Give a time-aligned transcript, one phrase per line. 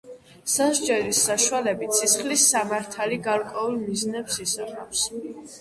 [0.53, 5.09] სასჯელის საშუალებით სისხლის სამართალი გარკვეულ მიზნებს ისახავს.